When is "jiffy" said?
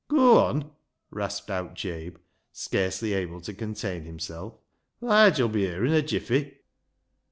6.01-6.57